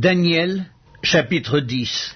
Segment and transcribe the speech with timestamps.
[0.00, 0.64] Daniel,
[1.02, 2.14] chapitre 10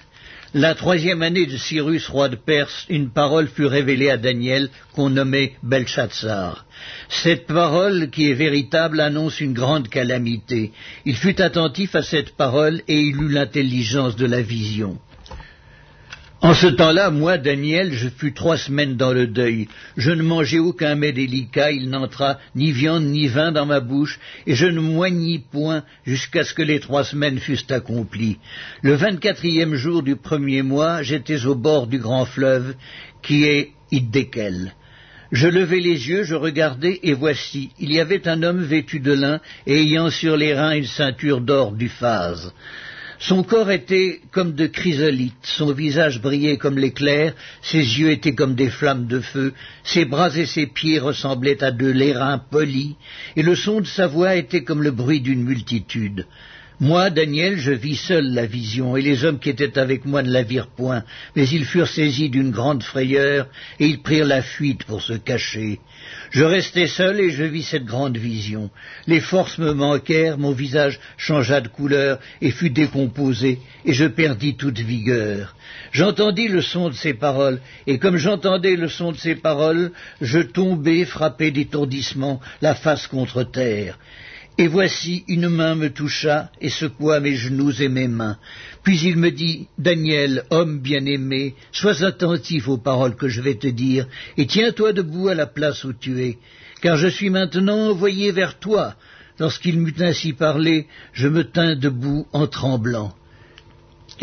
[0.53, 5.09] La troisième année de Cyrus, roi de Perse, une parole fut révélée à Daniel qu'on
[5.09, 6.65] nommait Belshazzar.
[7.09, 10.71] Cette parole, qui est véritable, annonce une grande calamité.
[11.03, 14.97] Il fut attentif à cette parole et il eut l'intelligence de la vision.
[16.43, 19.69] En ce temps-là, moi, Daniel, je fus trois semaines dans le deuil.
[19.95, 24.19] Je ne mangeai aucun mets délicat, il n'entra ni viande ni vin dans ma bouche,
[24.45, 28.39] et je ne moignis point jusqu'à ce que les trois semaines fussent accomplies.
[28.81, 32.75] Le vingt-quatrième jour du premier mois, j'étais au bord du grand fleuve,
[33.21, 34.73] qui est Iddekel.
[35.31, 39.13] Je levai les yeux, je regardai, et voici, il y avait un homme vêtu de
[39.13, 42.51] lin, et ayant sur les reins une ceinture d'or du phase.
[43.27, 48.53] Son corps était comme de chrysolite, son visage brillait comme l'éclair, ses yeux étaient comme
[48.53, 49.53] des flammes de feu,
[49.85, 52.97] ses bras et ses pieds ressemblaient à de l'airain poli,
[53.37, 56.27] et le son de sa voix était comme le bruit d'une multitude.
[56.79, 60.31] Moi, Daniel, je vis seul la vision, et les hommes qui étaient avec moi ne
[60.31, 61.03] la virent point,
[61.35, 63.47] mais ils furent saisis d'une grande frayeur,
[63.79, 65.79] et ils prirent la fuite pour se cacher.
[66.31, 68.69] Je restai seul et je vis cette grande vision.
[69.07, 74.55] Les forces me manquèrent, mon visage changea de couleur et fut décomposé, et je perdis
[74.55, 75.55] toute vigueur.
[75.91, 80.39] J'entendis le son de ces paroles, et comme j'entendais le son de ces paroles, je
[80.39, 83.97] tombai frappé d'étourdissement, la face contre terre.
[84.59, 88.37] Et voici une main me toucha et secoua mes genoux et mes mains.
[88.83, 93.67] Puis il me dit, Daniel, homme bien-aimé, sois attentif aux paroles que je vais te
[93.67, 96.37] dire, et tiens-toi debout à la place où tu es,
[96.81, 98.95] car je suis maintenant envoyé vers toi.
[99.39, 103.15] Lorsqu'il m'eut ainsi parlé, je me tins debout en tremblant.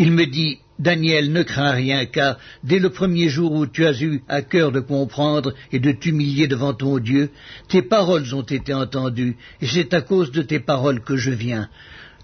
[0.02, 4.00] Il me dit, Daniel, ne crains rien, car dès le premier jour où tu as
[4.00, 7.28] eu à cœur de comprendre et de t'humilier devant ton Dieu,
[7.68, 11.68] tes paroles ont été entendues, et c'est à cause de tes paroles que je viens.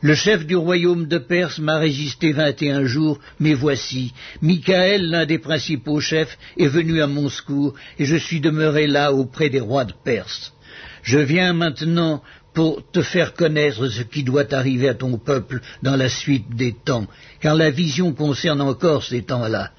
[0.00, 5.10] Le chef du royaume de Perse m'a résisté vingt et un jours, mais voici, Michael,
[5.10, 9.50] l'un des principaux chefs, est venu à mon secours, et je suis demeuré là auprès
[9.50, 10.54] des rois de Perse.
[11.02, 12.22] Je viens maintenant
[12.54, 16.72] pour te faire connaître ce qui doit arriver à ton peuple dans la suite des
[16.72, 17.06] temps,
[17.40, 19.72] car la vision concerne encore ces temps-là.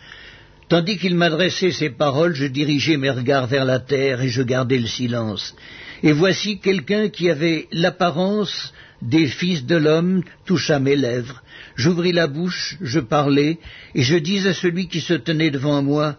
[0.70, 4.80] Tandis qu'il m'adressait ces paroles, je dirigeais mes regards vers la terre et je gardais
[4.80, 5.56] le silence.
[6.04, 11.42] Et voici quelqu'un qui avait l'apparence des fils de l'homme toucha mes lèvres.
[11.76, 13.60] J'ouvris la bouche, je parlais,
[13.96, 16.18] et je dis à celui qui se tenait devant moi,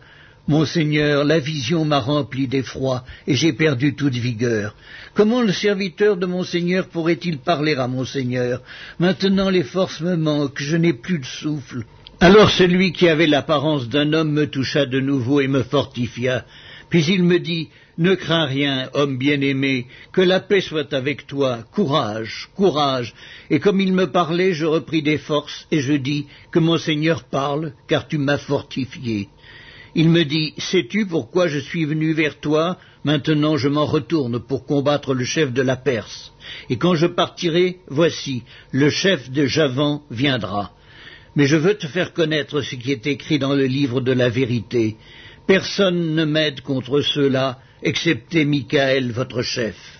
[0.48, 4.74] Monseigneur, la vision m'a rempli d'effroi, et j'ai perdu toute vigueur.
[5.12, 8.62] Comment le serviteur de Monseigneur pourrait-il parler à Monseigneur?
[8.98, 11.84] Maintenant les forces me manquent, je n'ai plus de souffle.
[12.20, 16.46] Alors celui qui avait l'apparence d'un homme me toucha de nouveau et me fortifia.
[16.88, 21.58] Puis il me dit, Ne crains rien, homme bien-aimé, que la paix soit avec toi,
[21.72, 23.14] courage, courage.
[23.50, 27.24] Et comme il me parlait, je repris des forces, et je dis, Que mon Seigneur
[27.24, 29.28] parle, car tu m'as fortifié.
[30.00, 32.78] Il me dit, Sais-tu pourquoi je suis venu vers toi?
[33.02, 36.32] Maintenant je m'en retourne pour combattre le chef de la Perse.
[36.70, 40.70] Et quand je partirai, voici, le chef de Javan viendra.
[41.34, 44.28] Mais je veux te faire connaître ce qui est écrit dans le livre de la
[44.28, 44.96] vérité.
[45.48, 49.97] Personne ne m'aide contre ceux-là, excepté Michael, votre chef.